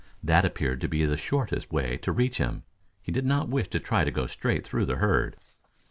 That 0.23 0.45
appeared 0.45 0.81
to 0.81 0.87
be 0.87 1.05
the 1.05 1.15
shortest 1.15 1.71
way 1.71 1.97
to 1.97 2.11
reach 2.11 2.39
him. 2.39 2.63
He 3.03 3.11
did 3.11 3.23
not 3.23 3.49
wish 3.49 3.67
to 3.67 3.79
try 3.79 4.03
to 4.03 4.09
go 4.09 4.25
straight 4.25 4.65
through 4.65 4.85
the 4.87 4.95
herd. 4.95 5.35